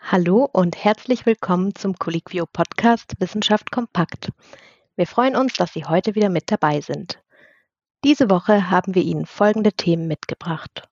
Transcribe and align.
Hallo 0.00 0.48
und 0.52 0.84
herzlich 0.84 1.26
willkommen 1.26 1.74
zum 1.74 1.98
Colliquio 1.98 2.46
Podcast 2.46 3.14
Wissenschaft 3.18 3.72
kompakt. 3.72 4.30
Wir 4.94 5.06
freuen 5.06 5.34
uns, 5.34 5.54
dass 5.54 5.72
Sie 5.72 5.84
heute 5.84 6.14
wieder 6.14 6.28
mit 6.28 6.50
dabei 6.50 6.80
sind. 6.80 7.20
Diese 8.04 8.30
Woche 8.30 8.70
haben 8.70 8.94
wir 8.94 9.02
Ihnen 9.02 9.26
folgende 9.26 9.72
Themen 9.72 10.06
mitgebracht. 10.06 10.88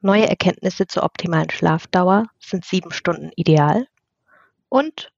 Neue 0.00 0.28
Erkenntnisse 0.28 0.86
zur 0.86 1.04
optimalen 1.04 1.50
Schlafdauer 1.50 2.26
sind 2.38 2.64
sieben 2.64 2.92
Stunden 2.92 3.30
ideal 3.36 3.86
und 4.68 5.10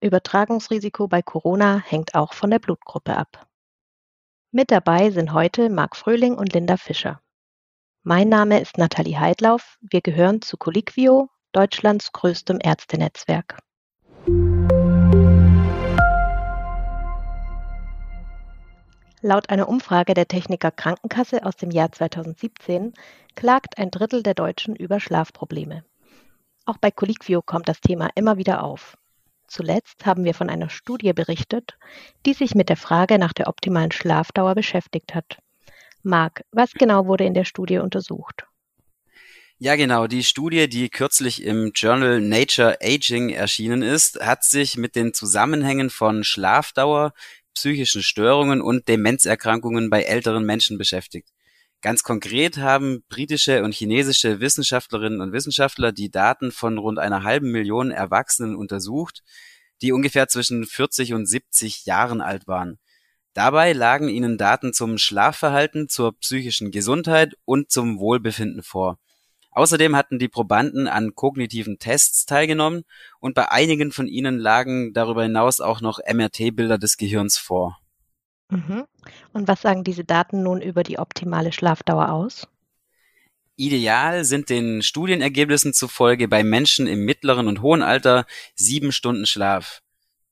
Übertragungsrisiko 0.00 1.06
bei 1.06 1.22
Corona 1.22 1.78
hängt 1.78 2.16
auch 2.16 2.32
von 2.32 2.50
der 2.50 2.58
Blutgruppe 2.58 3.16
ab. 3.16 3.46
Mit 4.50 4.72
dabei 4.72 5.10
sind 5.10 5.32
heute 5.32 5.70
Marc 5.70 5.94
Fröhling 5.94 6.34
und 6.34 6.52
Linda 6.52 6.76
Fischer. 6.76 7.22
Mein 8.02 8.28
Name 8.28 8.60
ist 8.60 8.78
Nathalie 8.78 9.20
Heidlauf. 9.20 9.78
Wir 9.80 10.00
gehören 10.00 10.42
zu 10.42 10.56
Colliquio, 10.56 11.30
Deutschlands 11.52 12.12
größtem 12.12 12.60
Ärztenetzwerk. 12.62 13.58
Laut 19.20 19.50
einer 19.50 19.68
Umfrage 19.68 20.14
der 20.14 20.26
Techniker 20.26 20.70
Krankenkasse 20.70 21.44
aus 21.44 21.56
dem 21.56 21.70
Jahr 21.70 21.92
2017 21.92 22.94
klagt 23.34 23.76
ein 23.76 23.90
Drittel 23.90 24.22
der 24.22 24.32
Deutschen 24.32 24.74
über 24.74 24.98
Schlafprobleme. 24.98 25.84
Auch 26.64 26.78
bei 26.78 26.90
Colliquio 26.90 27.42
kommt 27.42 27.68
das 27.68 27.82
Thema 27.82 28.08
immer 28.14 28.38
wieder 28.38 28.64
auf. 28.64 28.96
Zuletzt 29.46 30.06
haben 30.06 30.24
wir 30.24 30.32
von 30.32 30.48
einer 30.48 30.70
Studie 30.70 31.12
berichtet, 31.12 31.76
die 32.24 32.32
sich 32.32 32.54
mit 32.54 32.70
der 32.70 32.78
Frage 32.78 33.18
nach 33.18 33.34
der 33.34 33.48
optimalen 33.48 33.92
Schlafdauer 33.92 34.54
beschäftigt 34.54 35.14
hat. 35.14 35.36
Marc, 36.02 36.46
was 36.50 36.72
genau 36.72 37.06
wurde 37.06 37.26
in 37.26 37.34
der 37.34 37.44
Studie 37.44 37.76
untersucht? 37.76 38.46
Ja, 39.64 39.76
genau. 39.76 40.08
Die 40.08 40.24
Studie, 40.24 40.68
die 40.68 40.88
kürzlich 40.88 41.44
im 41.44 41.70
Journal 41.72 42.20
Nature 42.20 42.78
Aging 42.82 43.28
erschienen 43.28 43.82
ist, 43.82 44.18
hat 44.18 44.42
sich 44.42 44.76
mit 44.76 44.96
den 44.96 45.14
Zusammenhängen 45.14 45.88
von 45.88 46.24
Schlafdauer, 46.24 47.12
psychischen 47.54 48.02
Störungen 48.02 48.60
und 48.60 48.88
Demenzerkrankungen 48.88 49.88
bei 49.88 50.02
älteren 50.02 50.44
Menschen 50.44 50.78
beschäftigt. 50.78 51.28
Ganz 51.80 52.02
konkret 52.02 52.58
haben 52.58 53.04
britische 53.08 53.62
und 53.62 53.72
chinesische 53.72 54.40
Wissenschaftlerinnen 54.40 55.20
und 55.20 55.32
Wissenschaftler 55.32 55.92
die 55.92 56.10
Daten 56.10 56.50
von 56.50 56.76
rund 56.76 56.98
einer 56.98 57.22
halben 57.22 57.52
Million 57.52 57.92
Erwachsenen 57.92 58.56
untersucht, 58.56 59.22
die 59.80 59.92
ungefähr 59.92 60.26
zwischen 60.26 60.66
40 60.66 61.14
und 61.14 61.26
70 61.26 61.86
Jahren 61.86 62.20
alt 62.20 62.48
waren. 62.48 62.80
Dabei 63.32 63.74
lagen 63.74 64.08
ihnen 64.08 64.38
Daten 64.38 64.72
zum 64.72 64.98
Schlafverhalten, 64.98 65.88
zur 65.88 66.18
psychischen 66.18 66.72
Gesundheit 66.72 67.36
und 67.44 67.70
zum 67.70 68.00
Wohlbefinden 68.00 68.64
vor. 68.64 68.98
Außerdem 69.52 69.94
hatten 69.94 70.18
die 70.18 70.28
Probanden 70.28 70.88
an 70.88 71.14
kognitiven 71.14 71.78
Tests 71.78 72.24
teilgenommen 72.24 72.84
und 73.20 73.34
bei 73.34 73.50
einigen 73.50 73.92
von 73.92 74.08
ihnen 74.08 74.38
lagen 74.38 74.94
darüber 74.94 75.22
hinaus 75.22 75.60
auch 75.60 75.80
noch 75.80 75.98
MRT-Bilder 75.98 76.78
des 76.78 76.96
Gehirns 76.96 77.36
vor. 77.36 77.78
Mhm. 78.48 78.84
Und 79.32 79.48
was 79.48 79.62
sagen 79.62 79.84
diese 79.84 80.04
Daten 80.04 80.42
nun 80.42 80.62
über 80.62 80.82
die 80.82 80.98
optimale 80.98 81.52
Schlafdauer 81.52 82.10
aus? 82.10 82.48
Ideal 83.56 84.24
sind 84.24 84.48
den 84.48 84.82
Studienergebnissen 84.82 85.74
zufolge 85.74 86.28
bei 86.28 86.42
Menschen 86.42 86.86
im 86.86 87.04
mittleren 87.04 87.46
und 87.46 87.60
hohen 87.60 87.82
Alter 87.82 88.24
sieben 88.54 88.90
Stunden 88.90 89.26
Schlaf. 89.26 89.82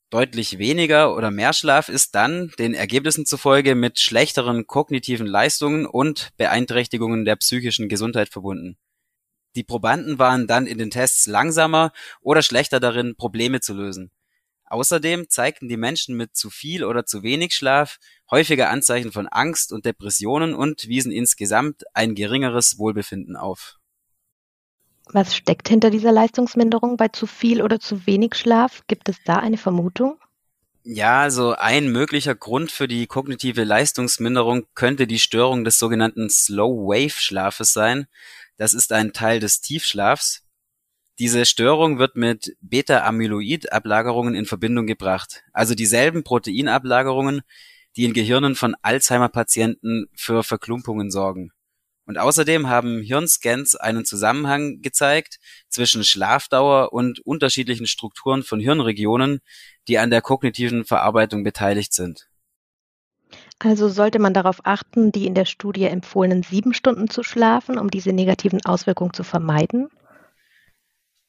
Deutlich 0.09 0.59
weniger 0.59 1.15
oder 1.15 1.31
mehr 1.31 1.53
Schlaf 1.53 1.89
ist 1.89 2.15
dann 2.15 2.51
den 2.59 2.75
Ergebnissen 2.75 3.27
zufolge 3.27 3.75
mit 3.75 4.01
schlechteren 4.01 4.67
kognitiven 4.67 5.27
Leistungen 5.27 5.87
und 5.87 6.31
Beeinträchtigungen 6.37 7.25
der 7.25 7.37
psychischen 7.37 7.89
Gesundheit 7.89 8.31
verbunden. 8.31 8.77
Die 9.57 9.65
Probanden 9.65 10.19
waren 10.19 10.47
dann 10.47 10.67
in 10.67 10.79
den 10.79 10.91
Tests 10.91 11.27
langsamer 11.27 11.93
oder 12.21 12.43
schlechter 12.43 12.81
darin, 12.81 13.17
Probleme 13.17 13.61
zu 13.61 13.75
lösen. 13.75 14.11
Außerdem 14.67 15.29
zeigten 15.29 15.69
die 15.69 15.77
Menschen 15.77 16.17
mit 16.17 16.37
zu 16.37 16.49
viel 16.49 16.85
oder 16.85 17.05
zu 17.05 17.25
wenig 17.25 17.55
Schlaf 17.55 17.99
häufiger 18.31 18.71
Anzeichen 18.71 19.11
von 19.11 19.27
Angst 19.27 19.73
und 19.73 19.85
Depressionen 19.85 20.55
und 20.55 20.87
wiesen 20.87 21.11
insgesamt 21.11 21.83
ein 21.93 22.15
geringeres 22.15 22.79
Wohlbefinden 22.79 23.37
auf. 23.37 23.79
Was 25.13 25.35
steckt 25.35 25.69
hinter 25.69 25.91
dieser 25.91 26.13
Leistungsminderung 26.13 26.97
bei 26.97 27.09
zu 27.09 27.27
viel 27.27 27.63
oder 27.63 27.81
zu 27.81 28.07
wenig 28.07 28.37
Schlaf? 28.37 28.83
Gibt 28.87 29.09
es 29.09 29.17
da 29.25 29.37
eine 29.37 29.57
Vermutung? 29.57 30.21
Ja, 30.83 31.21
also 31.21 31.55
ein 31.55 31.93
möglicher 31.93 32.35
Grund 32.35 32.73
für 32.73 32.89
die 32.89 33.07
kognitive 33.07 33.65
Leistungsminderung 33.65 34.67
könnte 34.75 35.07
die 35.07 35.19
Störung 35.19 35.65
des 35.65 35.79
sogenannten 35.79 36.31
Slow 36.31 36.89
Wave 36.89 37.21
Schlafes 37.21 37.73
sein. 37.73 38.07
Das 38.57 38.75
ist 38.75 38.93
ein 38.93 39.13
Teil 39.13 39.41
des 39.41 39.61
Tiefschlafs, 39.61 40.43
diese 41.21 41.45
Störung 41.45 41.99
wird 41.99 42.17
mit 42.17 42.57
Beta-Amyloid-Ablagerungen 42.63 44.35
in 44.35 44.47
Verbindung 44.47 44.87
gebracht, 44.87 45.43
also 45.53 45.75
dieselben 45.75 46.25
Proteinablagerungen, 46.25 47.43
die 47.95 48.07
in 48.07 48.15
Gehirnen 48.15 48.55
von 48.55 48.75
Alzheimer-Patienten 48.81 50.07
für 50.15 50.43
Verklumpungen 50.43 51.11
sorgen. 51.11 51.53
Und 52.07 52.17
außerdem 52.17 52.69
haben 52.71 53.03
Hirnscans 53.03 53.77
einen 53.77 54.07
Zusammenhang 54.07 54.81
gezeigt 54.81 55.41
zwischen 55.69 56.05
Schlafdauer 56.05 56.95
und 56.95 57.21
unterschiedlichen 57.21 57.87
Strukturen 57.87 58.43
von 58.43 58.59
Hirnregionen, 58.59 59.41
die 59.91 59.99
an 59.99 60.11
der 60.11 60.23
kognitiven 60.23 60.85
Verarbeitung 60.85 61.43
beteiligt 61.43 61.93
sind. 61.93 62.29
Also 63.59 63.89
sollte 63.89 64.21
man 64.21 64.33
darauf 64.33 64.61
achten, 64.65 65.11
die 65.13 65.27
in 65.27 65.35
der 65.35 65.45
Studie 65.45 65.85
empfohlenen 65.85 66.45
sieben 66.45 66.73
Stunden 66.73 67.11
zu 67.11 67.23
schlafen, 67.25 67.77
um 67.77 67.91
diese 67.91 68.13
negativen 68.13 68.65
Auswirkungen 68.65 69.13
zu 69.13 69.25
vermeiden? 69.25 69.89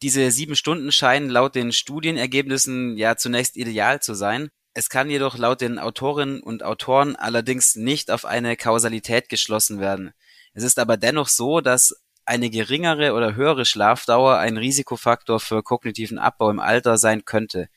Diese 0.04 0.30
sieben 0.32 0.56
Stunden 0.56 0.92
scheinen 0.92 1.30
laut 1.30 1.56
den 1.56 1.72
Studienergebnissen 1.72 2.98
ja 2.98 3.18
zunächst 3.18 3.58
ideal 3.58 4.00
zu 4.00 4.14
sein. 4.14 4.50
Es 4.74 4.90
kann 4.90 5.10
jedoch 5.10 5.38
laut 5.38 5.62
den 5.62 5.80
Autorinnen 5.80 6.42
und 6.42 6.64
Autoren 6.64 7.16
allerdings 7.16 7.76
nicht 7.76 8.12
auf 8.12 8.26
eine 8.26 8.56
Kausalität 8.56 9.28
geschlossen 9.28 9.80
werden. 9.80 10.14
Es 10.54 10.64
ist 10.64 10.80
aber 10.80 10.98
dennoch 10.98 11.28
so, 11.28 11.62
dass 11.62 11.96
eine 12.26 12.50
geringere 12.50 13.14
oder 13.14 13.36
höhere 13.36 13.66
Schlafdauer 13.66 14.38
ein 14.38 14.58
Risikofaktor 14.58 15.40
für 15.40 15.64
kognitiven 15.64 16.20
Abbau 16.20 16.50
im 16.50 16.60
Alter 16.60 16.98
sein 16.98 17.26
könnte. 17.26 17.68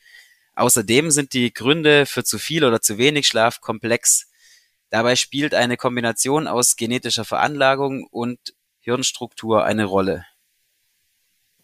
Außerdem 0.55 1.11
sind 1.11 1.33
die 1.33 1.53
Gründe 1.53 2.05
für 2.05 2.23
zu 2.23 2.39
viel 2.39 2.63
oder 2.63 2.81
zu 2.81 2.97
wenig 2.97 3.27
Schlaf 3.27 3.61
komplex. 3.61 4.31
Dabei 4.89 5.15
spielt 5.15 5.53
eine 5.53 5.77
Kombination 5.77 6.47
aus 6.47 6.77
genetischer 6.77 7.25
Veranlagung 7.25 8.07
und 8.09 8.39
Hirnstruktur 8.79 9.65
eine 9.65 9.85
Rolle. 9.85 10.25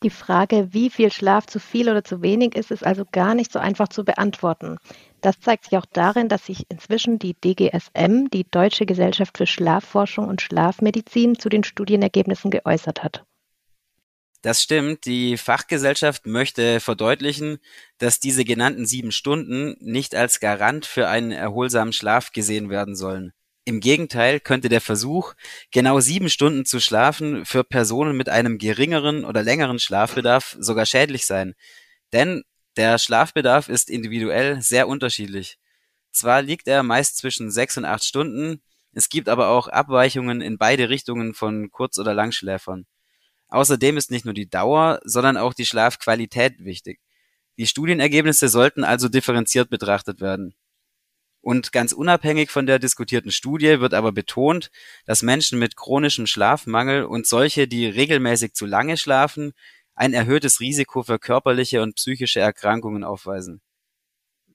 Die 0.03 0.09
Frage, 0.09 0.69
wie 0.71 0.89
viel 0.89 1.11
Schlaf 1.11 1.45
zu 1.45 1.59
viel 1.59 1.87
oder 1.87 2.03
zu 2.03 2.23
wenig 2.23 2.55
ist, 2.55 2.71
ist 2.71 2.83
also 2.83 3.05
gar 3.11 3.35
nicht 3.35 3.51
so 3.51 3.59
einfach 3.59 3.87
zu 3.87 4.03
beantworten. 4.03 4.77
Das 5.21 5.39
zeigt 5.39 5.65
sich 5.65 5.77
auch 5.77 5.85
darin, 5.85 6.27
dass 6.27 6.47
sich 6.47 6.65
inzwischen 6.69 7.19
die 7.19 7.35
DGSM, 7.35 8.29
die 8.33 8.49
Deutsche 8.49 8.87
Gesellschaft 8.87 9.37
für 9.37 9.45
Schlafforschung 9.45 10.27
und 10.27 10.41
Schlafmedizin, 10.41 11.37
zu 11.37 11.49
den 11.49 11.63
Studienergebnissen 11.63 12.49
geäußert 12.49 13.03
hat. 13.03 13.23
Das 14.41 14.63
stimmt. 14.63 15.05
Die 15.05 15.37
Fachgesellschaft 15.37 16.25
möchte 16.25 16.79
verdeutlichen, 16.79 17.59
dass 17.99 18.19
diese 18.19 18.43
genannten 18.43 18.87
sieben 18.87 19.11
Stunden 19.11 19.75
nicht 19.79 20.15
als 20.15 20.39
Garant 20.39 20.85
für 20.85 21.07
einen 21.07 21.31
erholsamen 21.31 21.93
Schlaf 21.93 22.31
gesehen 22.31 22.69
werden 22.69 22.95
sollen. 22.95 23.33
Im 23.65 23.79
Gegenteil 23.79 24.39
könnte 24.39 24.69
der 24.69 24.81
Versuch, 24.81 25.35
genau 25.71 25.99
sieben 25.99 26.29
Stunden 26.29 26.65
zu 26.65 26.79
schlafen, 26.79 27.45
für 27.45 27.63
Personen 27.63 28.17
mit 28.17 28.27
einem 28.27 28.57
geringeren 28.57 29.23
oder 29.23 29.43
längeren 29.43 29.77
Schlafbedarf 29.77 30.57
sogar 30.59 30.87
schädlich 30.87 31.27
sein. 31.27 31.53
Denn 32.11 32.43
der 32.77 32.97
Schlafbedarf 32.97 33.69
ist 33.69 33.91
individuell 33.91 34.61
sehr 34.61 34.87
unterschiedlich. 34.87 35.59
Zwar 36.11 36.41
liegt 36.41 36.67
er 36.67 36.81
meist 36.81 37.17
zwischen 37.17 37.51
sechs 37.51 37.77
und 37.77 37.85
acht 37.85 38.03
Stunden, 38.03 38.61
es 38.93 39.07
gibt 39.09 39.29
aber 39.29 39.49
auch 39.49 39.67
Abweichungen 39.67 40.41
in 40.41 40.57
beide 40.57 40.89
Richtungen 40.89 41.33
von 41.33 41.71
Kurz- 41.71 41.97
oder 41.99 42.13
Langschläfern. 42.13 42.85
Außerdem 43.51 43.97
ist 43.97 44.11
nicht 44.11 44.25
nur 44.25 44.33
die 44.33 44.49
Dauer, 44.49 44.99
sondern 45.03 45.37
auch 45.37 45.53
die 45.53 45.65
Schlafqualität 45.65 46.63
wichtig. 46.63 46.99
Die 47.57 47.67
Studienergebnisse 47.67 48.47
sollten 48.47 48.83
also 48.83 49.09
differenziert 49.09 49.69
betrachtet 49.69 50.21
werden. 50.21 50.55
Und 51.41 51.71
ganz 51.71 51.91
unabhängig 51.91 52.49
von 52.49 52.65
der 52.65 52.79
diskutierten 52.79 53.31
Studie 53.31 53.81
wird 53.81 53.93
aber 53.93 54.11
betont, 54.11 54.71
dass 55.05 55.21
Menschen 55.21 55.59
mit 55.59 55.75
chronischem 55.75 56.27
Schlafmangel 56.27 57.03
und 57.03 57.27
solche, 57.27 57.67
die 57.67 57.87
regelmäßig 57.87 58.53
zu 58.53 58.65
lange 58.65 58.95
schlafen, 58.95 59.53
ein 59.95 60.13
erhöhtes 60.13 60.59
Risiko 60.59 61.03
für 61.03 61.19
körperliche 61.19 61.81
und 61.81 61.95
psychische 61.95 62.39
Erkrankungen 62.39 63.03
aufweisen. 63.03 63.61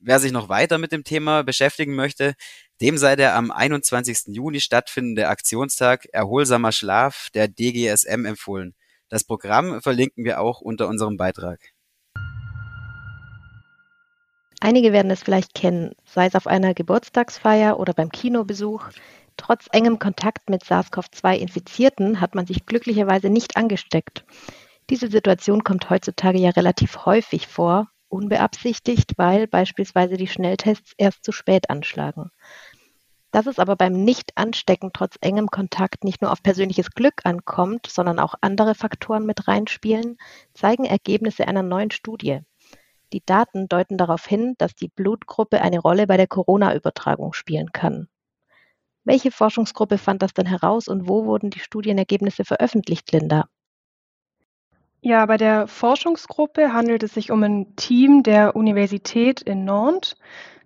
Wer 0.01 0.21
sich 0.21 0.33
noch 0.33 0.49
weiter 0.49 0.79
mit 0.79 0.93
dem 0.93 1.05
Thema 1.05 1.43
beschäftigen 1.43 1.95
möchte, 1.95 2.35
dem 2.81 2.97
sei 2.97 3.17
der 3.17 3.35
am 3.35 3.51
21. 3.51 4.35
Juni 4.35 4.61
stattfindende 4.61 5.29
Aktionstag 5.29 6.07
Erholsamer 6.13 6.73
Schlaf 6.73 7.29
der 7.35 7.49
DGSM 7.49 8.25
empfohlen. 8.25 8.75
Das 9.09 9.25
Programm 9.25 9.81
verlinken 9.81 10.25
wir 10.25 10.41
auch 10.41 10.61
unter 10.61 10.89
unserem 10.89 11.17
Beitrag. 11.17 11.61
Einige 14.61 14.93
werden 14.93 15.11
es 15.11 15.23
vielleicht 15.23 15.55
kennen, 15.55 15.93
sei 16.05 16.27
es 16.27 16.35
auf 16.35 16.47
einer 16.47 16.75
Geburtstagsfeier 16.75 17.79
oder 17.79 17.93
beim 17.93 18.11
Kinobesuch. 18.11 18.89
Trotz 19.37 19.67
engem 19.71 19.99
Kontakt 19.99 20.49
mit 20.49 20.65
SARS-CoV-2-Infizierten 20.65 22.21
hat 22.21 22.35
man 22.35 22.47
sich 22.47 22.65
glücklicherweise 22.65 23.29
nicht 23.29 23.57
angesteckt. 23.57 24.25
Diese 24.89 25.09
Situation 25.09 25.63
kommt 25.63 25.91
heutzutage 25.91 26.39
ja 26.39 26.51
relativ 26.51 27.05
häufig 27.05 27.47
vor, 27.49 27.89
unbeabsichtigt, 28.09 29.13
weil 29.19 29.47
beispielsweise 29.47 30.17
die 30.17 30.29
Schnelltests 30.29 30.95
erst 30.97 31.25
zu 31.25 31.33
spät 31.33 31.71
anschlagen. 31.71 32.31
Dass 33.37 33.45
es 33.45 33.59
aber 33.59 33.77
beim 33.77 33.93
Nicht-Anstecken 33.93 34.93
trotz 34.95 35.19
engem 35.21 35.49
Kontakt 35.49 36.05
nicht 36.05 36.23
nur 36.23 36.33
auf 36.33 36.43
persönliches 36.43 36.93
Glück 36.93 37.17
ankommt, 37.25 37.87
sondern 37.87 38.19
auch 38.19 38.35
andere 38.41 38.75
Faktoren 38.75 39.27
mit 39.27 39.47
reinspielen, 39.47 40.17
zeigen 40.55 40.87
Ergebnisse 40.87 41.47
einer 41.47 41.63
neuen 41.63 41.91
Studie. 41.91 42.41
Die 43.13 43.23
Daten 43.27 43.69
deuten 43.69 43.99
darauf 43.99 44.25
hin, 44.25 44.55
dass 44.57 44.75
die 44.75 44.89
Blutgruppe 44.89 45.61
eine 45.61 45.81
Rolle 45.81 46.07
bei 46.07 46.17
der 46.17 46.29
Corona-Übertragung 46.29 47.35
spielen 47.35 47.73
kann. 47.73 48.09
Welche 49.05 49.31
Forschungsgruppe 49.31 49.99
fand 49.99 50.23
das 50.23 50.33
denn 50.33 50.47
heraus 50.47 50.89
und 50.89 51.07
wo 51.07 51.27
wurden 51.27 51.51
die 51.51 51.61
Studienergebnisse 51.61 52.47
veröffentlicht, 52.47 53.13
Linda? 53.13 53.51
Ja, 55.03 55.27
bei 55.27 55.37
der 55.37 55.69
Forschungsgruppe 55.69 56.73
handelt 56.73 57.03
es 57.03 57.13
sich 57.13 57.31
um 57.31 57.43
ein 57.43 57.77
Team 57.77 58.23
der 58.23 58.57
Universität 58.57 59.43
in 59.43 59.67
Nantes, 59.67 60.17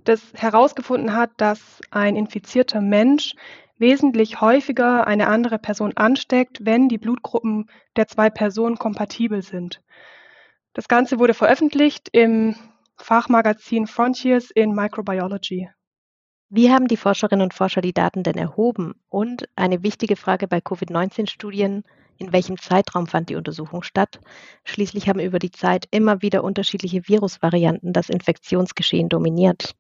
das 0.05 0.21
herausgefunden 0.35 1.15
hat, 1.15 1.31
dass 1.37 1.81
ein 1.91 2.17
infizierter 2.17 2.81
Mensch 2.81 3.35
wesentlich 3.79 4.41
häufiger 4.41 5.07
eine 5.07 5.27
andere 5.29 5.59
Person 5.59 5.97
ansteckt, 5.97 6.65
wenn 6.65 6.89
die 6.89 6.99
Blutgruppen 6.99 7.71
der 7.97 8.07
zwei 8.07 8.31
Personen 8.31 8.77
kompatibel 8.77 9.43
sind. 9.43 9.81
Das 10.75 10.87
Ganze 10.87 11.19
wurde 11.19 11.35
veröffentlicht 11.35 12.09
im 12.13 12.55
Fachmagazin 12.97 13.87
Frontiers 13.87 14.51
in 14.51 14.75
Microbiology. 14.75 15.71
Wie 16.51 16.71
haben 16.71 16.89
die 16.89 16.97
Forscherinnen 16.97 17.45
und 17.45 17.55
Forscher 17.55 17.81
die 17.81 17.95
Daten 17.95 18.23
denn 18.23 18.37
erhoben? 18.37 18.95
Und 19.09 19.49
eine 19.57 19.83
wichtige 19.83 20.17
Frage 20.17 20.49
bei 20.49 20.61
Covid-19-Studien, 20.61 21.85
in 22.19 22.33
welchem 22.33 22.59
Zeitraum 22.59 23.07
fand 23.07 23.31
die 23.31 23.37
Untersuchung 23.37 23.83
statt? 23.83 24.21
Schließlich 24.65 25.09
haben 25.09 25.21
über 25.21 25.39
die 25.39 25.53
Zeit 25.53 25.87
immer 25.91 26.23
wieder 26.23 26.45
unterschiedliche 26.45 27.09
Virusvarianten 27.09 27.93
das 27.93 28.11
Infektionsgeschehen 28.11 29.09
dominiert. 29.09 29.75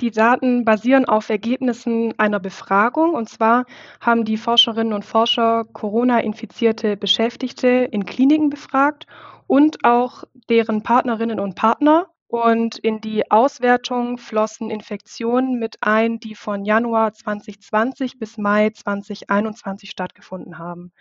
Die 0.00 0.10
Daten 0.10 0.64
basieren 0.64 1.04
auf 1.04 1.28
Ergebnissen 1.28 2.14
einer 2.18 2.40
Befragung. 2.40 3.12
Und 3.12 3.28
zwar 3.28 3.66
haben 4.00 4.24
die 4.24 4.38
Forscherinnen 4.38 4.94
und 4.94 5.04
Forscher 5.04 5.64
Corona-infizierte 5.72 6.96
Beschäftigte 6.96 7.68
in 7.68 8.06
Kliniken 8.06 8.48
befragt 8.48 9.06
und 9.46 9.84
auch 9.84 10.24
deren 10.48 10.82
Partnerinnen 10.82 11.38
und 11.38 11.54
Partner. 11.54 12.06
Und 12.28 12.78
in 12.78 13.00
die 13.00 13.30
Auswertung 13.30 14.16
flossen 14.16 14.70
Infektionen 14.70 15.58
mit 15.58 15.78
ein, 15.80 16.20
die 16.20 16.36
von 16.36 16.64
Januar 16.64 17.12
2020 17.12 18.20
bis 18.20 18.38
Mai 18.38 18.70
2021 18.70 19.90
stattgefunden 19.90 20.56
haben. 20.56 20.92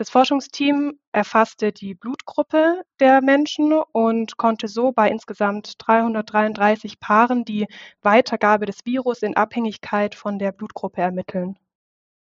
Das 0.00 0.08
Forschungsteam 0.08 0.98
erfasste 1.12 1.72
die 1.72 1.94
Blutgruppe 1.94 2.80
der 3.00 3.20
Menschen 3.20 3.74
und 3.92 4.38
konnte 4.38 4.66
so 4.66 4.92
bei 4.92 5.10
insgesamt 5.10 5.74
333 5.76 6.98
Paaren 7.00 7.44
die 7.44 7.66
Weitergabe 8.00 8.64
des 8.64 8.86
Virus 8.86 9.20
in 9.20 9.36
Abhängigkeit 9.36 10.14
von 10.14 10.38
der 10.38 10.52
Blutgruppe 10.52 11.02
ermitteln. 11.02 11.58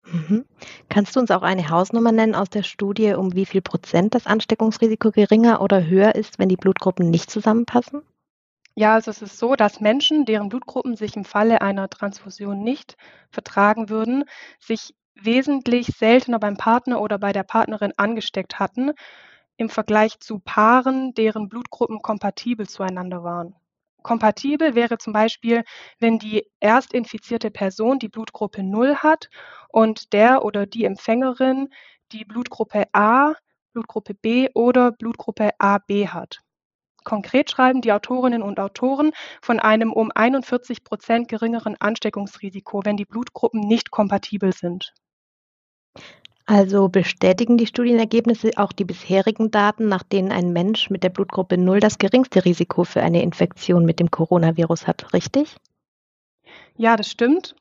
Mhm. 0.03 0.45
Kannst 0.89 1.15
du 1.15 1.19
uns 1.19 1.29
auch 1.29 1.43
eine 1.43 1.69
Hausnummer 1.69 2.11
nennen 2.11 2.33
aus 2.33 2.49
der 2.49 2.63
Studie, 2.63 3.13
um 3.13 3.35
wie 3.35 3.45
viel 3.45 3.61
Prozent 3.61 4.15
das 4.15 4.25
Ansteckungsrisiko 4.25 5.11
geringer 5.11 5.61
oder 5.61 5.85
höher 5.85 6.15
ist, 6.15 6.39
wenn 6.39 6.49
die 6.49 6.57
Blutgruppen 6.57 7.11
nicht 7.11 7.29
zusammenpassen? 7.29 8.01
Ja, 8.73 8.95
also 8.95 9.11
es 9.11 9.21
ist 9.21 9.37
so, 9.37 9.55
dass 9.55 9.79
Menschen, 9.79 10.25
deren 10.25 10.49
Blutgruppen 10.49 10.95
sich 10.95 11.15
im 11.15 11.25
Falle 11.25 11.61
einer 11.61 11.87
Transfusion 11.87 12.63
nicht 12.63 12.95
vertragen 13.29 13.89
würden, 13.89 14.23
sich 14.57 14.95
wesentlich 15.25 15.87
seltener 15.97 16.39
beim 16.39 16.57
Partner 16.57 17.01
oder 17.01 17.17
bei 17.17 17.31
der 17.31 17.43
Partnerin 17.43 17.93
angesteckt 17.97 18.59
hatten 18.59 18.91
im 19.57 19.69
Vergleich 19.69 20.19
zu 20.19 20.39
Paaren, 20.39 21.13
deren 21.13 21.49
Blutgruppen 21.49 22.01
kompatibel 22.01 22.67
zueinander 22.67 23.23
waren. 23.23 23.55
Kompatibel 24.01 24.75
wäre 24.75 24.97
zum 24.97 25.11
Beispiel, 25.11 25.63
wenn 25.99 26.19
die 26.19 26.45
erst 26.59 26.93
infizierte 26.93 27.51
Person 27.51 27.99
die 27.99 28.07
Blutgruppe 28.07 28.63
0 28.63 28.95
hat 28.97 29.29
und 29.67 30.13
der 30.13 30.45
oder 30.45 30.65
die 30.65 30.85
Empfängerin 30.85 31.69
die 32.11 32.25
Blutgruppe 32.25 32.85
A, 32.93 33.33
Blutgruppe 33.73 34.13
B 34.13 34.49
oder 34.53 34.91
Blutgruppe 34.91 35.51
AB 35.59 36.07
hat. 36.07 36.39
Konkret 37.03 37.49
schreiben 37.49 37.81
die 37.81 37.91
Autorinnen 37.91 38.41
und 38.41 38.59
Autoren 38.59 39.11
von 39.41 39.59
einem 39.59 39.91
um 39.91 40.11
41 40.13 40.83
Prozent 40.83 41.27
geringeren 41.27 41.75
Ansteckungsrisiko, 41.79 42.81
wenn 42.85 42.97
die 42.97 43.05
Blutgruppen 43.05 43.61
nicht 43.61 43.91
kompatibel 43.91 44.53
sind. 44.53 44.93
Also 46.49 46.89
bestätigen 46.89 47.57
die 47.57 47.67
Studienergebnisse 47.67 48.49
auch 48.55 48.71
die 48.71 48.83
bisherigen 48.83 49.51
Daten, 49.51 49.87
nach 49.87 50.01
denen 50.01 50.31
ein 50.31 50.51
Mensch 50.51 50.89
mit 50.89 51.03
der 51.03 51.09
Blutgruppe 51.09 51.59
0 51.59 51.79
das 51.79 51.99
geringste 51.99 52.43
Risiko 52.43 52.85
für 52.85 53.03
eine 53.03 53.21
Infektion 53.21 53.85
mit 53.85 53.99
dem 53.99 54.09
Coronavirus 54.09 54.87
hat, 54.87 55.13
richtig? 55.13 55.57
Ja, 56.75 56.97
das 56.97 57.07
stimmt. 57.07 57.55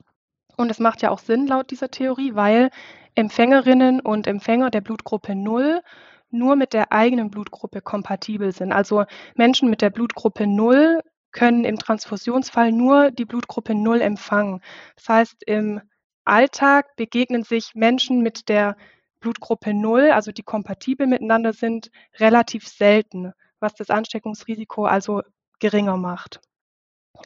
Und 0.57 0.71
es 0.71 0.79
macht 0.79 1.03
ja 1.03 1.11
auch 1.11 1.19
Sinn 1.19 1.47
laut 1.47 1.71
dieser 1.71 1.91
Theorie, 1.91 2.35
weil 2.35 2.71
Empfängerinnen 3.15 4.01
und 4.01 4.27
Empfänger 4.27 4.71
der 4.71 4.81
Blutgruppe 4.81 5.35
0 5.35 5.83
nur 6.31 6.57
mit 6.57 6.73
der 6.73 6.91
eigenen 6.91 7.31
Blutgruppe 7.31 7.83
kompatibel 7.83 8.53
sind. 8.53 8.73
Also 8.73 9.05
Menschen 9.35 9.69
mit 9.69 9.83
der 9.83 9.91
Blutgruppe 9.91 10.47
0 10.47 11.03
können 11.31 11.65
im 11.65 11.79
Transfusionsfall 11.79 12.73
nur 12.73 13.11
die 13.11 13.27
Blutgruppe 13.27 13.75
0 13.75 14.01
empfangen. 14.01 14.63
Das 14.97 15.11
heißt, 15.11 15.43
im 15.47 15.83
Alltag 16.29 16.95
begegnen 16.97 17.43
sich 17.43 17.75
Menschen 17.75 18.23
mit 18.23 18.49
der 18.49 18.77
Blutgruppe 19.21 19.73
0, 19.73 20.11
also 20.11 20.31
die 20.31 20.43
kompatibel 20.43 21.07
miteinander 21.07 21.53
sind, 21.53 21.91
relativ 22.19 22.69
selten, 22.69 23.33
was 23.61 23.75
das 23.75 23.91
Ansteckungsrisiko 23.91 24.85
also 24.85 25.23
geringer 25.59 25.97
macht. 25.97 26.41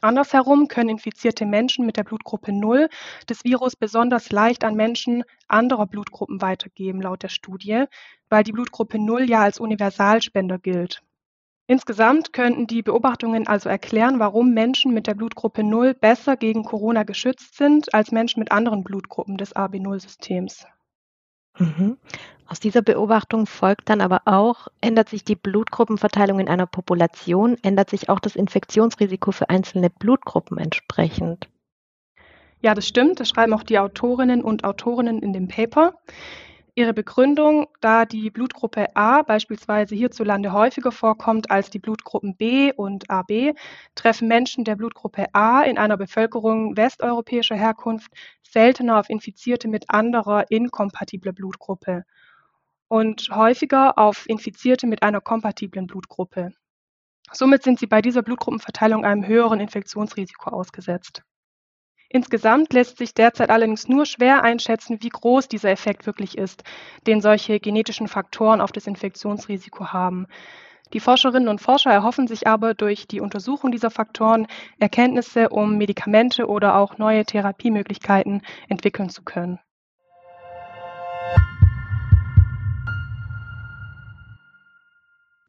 Andersherum 0.01 0.67
können 0.69 0.89
infizierte 0.89 1.45
Menschen 1.45 1.85
mit 1.85 1.97
der 1.97 2.03
Blutgruppe 2.03 2.51
0 2.51 2.89
das 3.27 3.43
Virus 3.43 3.75
besonders 3.75 4.31
leicht 4.31 4.63
an 4.63 4.75
Menschen 4.75 5.23
anderer 5.47 5.85
Blutgruppen 5.85 6.41
weitergeben, 6.41 7.01
laut 7.01 7.23
der 7.23 7.29
Studie, 7.29 7.85
weil 8.29 8.43
die 8.43 8.53
Blutgruppe 8.53 8.97
0 8.99 9.29
ja 9.29 9.41
als 9.43 9.59
Universalspender 9.59 10.57
gilt. 10.57 11.03
Insgesamt 11.65 12.33
könnten 12.33 12.67
die 12.67 12.81
Beobachtungen 12.81 13.47
also 13.47 13.69
erklären, 13.69 14.19
warum 14.19 14.53
Menschen 14.53 14.93
mit 14.93 15.07
der 15.07 15.13
Blutgruppe 15.13 15.63
0 15.63 15.93
besser 15.93 16.35
gegen 16.35 16.63
Corona 16.63 17.03
geschützt 17.03 17.55
sind 17.55 17.93
als 17.93 18.11
Menschen 18.11 18.41
mit 18.41 18.51
anderen 18.51 18.83
Blutgruppen 18.83 19.37
des 19.37 19.55
AB0-Systems. 19.55 20.65
Mhm. 21.57 21.97
Aus 22.47 22.59
dieser 22.59 22.81
Beobachtung 22.81 23.45
folgt 23.45 23.89
dann 23.89 24.01
aber 24.01 24.23
auch, 24.25 24.67
ändert 24.81 25.07
sich 25.07 25.23
die 25.23 25.35
Blutgruppenverteilung 25.35 26.39
in 26.39 26.49
einer 26.49 26.65
Population, 26.65 27.57
ändert 27.63 27.89
sich 27.89 28.09
auch 28.09 28.19
das 28.19 28.35
Infektionsrisiko 28.35 29.31
für 29.31 29.49
einzelne 29.49 29.89
Blutgruppen 29.89 30.57
entsprechend. 30.57 31.47
Ja, 32.61 32.73
das 32.73 32.87
stimmt. 32.87 33.19
Das 33.19 33.29
schreiben 33.29 33.53
auch 33.53 33.63
die 33.63 33.79
Autorinnen 33.79 34.41
und 34.43 34.63
Autorinnen 34.63 35.19
in 35.19 35.33
dem 35.33 35.47
Paper. 35.47 35.95
Ihre 36.75 36.93
Begründung, 36.93 37.67
da 37.81 38.05
die 38.05 38.31
Blutgruppe 38.31 38.95
A 38.95 39.21
beispielsweise 39.21 39.93
hierzulande 39.93 40.53
häufiger 40.53 40.91
vorkommt 40.91 41.51
als 41.51 41.69
die 41.69 41.77
Blutgruppen 41.77 42.35
B 42.35 42.73
und 42.73 43.11
AB, 43.11 43.53
treffen 43.93 44.27
Menschen 44.27 44.63
der 44.63 44.75
Blutgruppe 44.75 45.27
A 45.33 45.61
in 45.61 45.77
einer 45.77 45.97
Bevölkerung 45.97 46.75
westeuropäischer 46.75 47.55
Herkunft 47.55 48.11
seltener 48.41 48.97
auf 48.99 49.09
Infizierte 49.09 49.67
mit 49.67 49.91
anderer 49.91 50.49
inkompatibler 50.49 51.31
Blutgruppe 51.31 52.05
und 52.87 53.29
häufiger 53.29 53.99
auf 53.99 54.27
Infizierte 54.27 54.87
mit 54.87 55.03
einer 55.03 55.21
kompatiblen 55.21 55.85
Blutgruppe. 55.85 56.53
Somit 57.31 57.61
sind 57.61 57.79
sie 57.79 57.87
bei 57.87 58.01
dieser 58.01 58.23
Blutgruppenverteilung 58.23 59.05
einem 59.05 59.27
höheren 59.27 59.59
Infektionsrisiko 59.59 60.49
ausgesetzt. 60.49 61.23
Insgesamt 62.13 62.73
lässt 62.73 62.99
sich 62.99 63.15
derzeit 63.15 63.49
allerdings 63.49 63.87
nur 63.87 64.05
schwer 64.05 64.43
einschätzen, 64.43 64.99
wie 65.01 65.09
groß 65.09 65.47
dieser 65.47 65.71
Effekt 65.71 66.05
wirklich 66.05 66.37
ist, 66.37 66.63
den 67.07 67.21
solche 67.21 67.59
genetischen 67.59 68.07
Faktoren 68.07 68.61
auf 68.61 68.71
das 68.71 68.85
Infektionsrisiko 68.85 69.87
haben. 69.87 70.27
Die 70.93 70.99
Forscherinnen 70.99 71.49
und 71.49 71.59
Forscher 71.59 71.89
erhoffen 71.89 72.27
sich 72.27 72.45
aber 72.45 72.75
durch 72.75 73.07
die 73.07 73.19
Untersuchung 73.19 73.71
dieser 73.71 73.89
Faktoren 73.89 74.45
Erkenntnisse, 74.77 75.49
um 75.49 75.75
Medikamente 75.79 76.45
oder 76.45 76.77
auch 76.77 76.99
neue 76.99 77.25
Therapiemöglichkeiten 77.25 78.43
entwickeln 78.69 79.09
zu 79.09 79.23
können. 79.23 79.59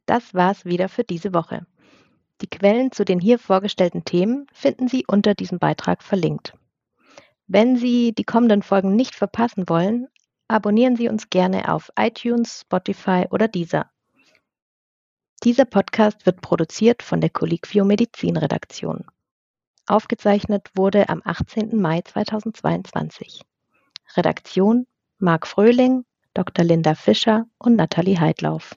Das 0.07 0.33
war's 0.33 0.65
wieder 0.65 0.89
für 0.89 1.03
diese 1.03 1.31
Woche. 1.31 1.67
Die 2.41 2.47
Quellen 2.47 2.91
zu 2.91 3.05
den 3.05 3.19
hier 3.19 3.39
vorgestellten 3.39 4.03
Themen 4.03 4.47
finden 4.51 4.87
Sie 4.87 5.05
unter 5.07 5.35
diesem 5.35 5.59
Beitrag 5.59 6.03
verlinkt. 6.03 6.53
Wenn 7.47 7.77
Sie 7.77 8.13
die 8.13 8.23
kommenden 8.23 8.61
Folgen 8.61 8.95
nicht 8.95 9.15
verpassen 9.15 9.69
wollen, 9.69 10.07
abonnieren 10.47 10.95
Sie 10.95 11.07
uns 11.07 11.29
gerne 11.29 11.71
auf 11.71 11.91
iTunes, 11.97 12.61
Spotify 12.61 13.25
oder 13.29 13.47
Deezer. 13.47 13.89
Dieser 15.43 15.65
Podcast 15.65 16.25
wird 16.25 16.41
produziert 16.41 17.03
von 17.03 17.21
der 17.21 17.29
Colliquio 17.29 17.85
Medizin 17.85 18.35
Redaktion. 18.35 19.05
Aufgezeichnet 19.87 20.71
wurde 20.73 21.09
am 21.09 21.21
18. 21.23 21.79
Mai 21.79 22.01
2022. 22.01 23.41
Redaktion 24.17 24.87
Marc 25.19 25.45
Fröhling, 25.47 26.03
Dr. 26.33 26.65
Linda 26.65 26.95
Fischer 26.95 27.45
und 27.59 27.75
Nathalie 27.75 28.19
Heidlauf. 28.19 28.75